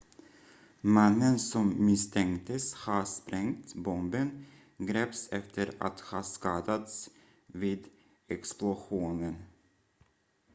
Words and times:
mannen 0.81 1.39
som 1.39 1.85
misstänktes 1.85 2.73
ha 2.73 3.05
sprängt 3.05 3.75
bomben 3.75 4.45
greps 4.77 5.29
efter 5.31 5.73
att 5.79 5.99
ha 5.99 6.23
skadats 6.23 7.09
vid 7.47 7.87
explosionen 8.27 9.35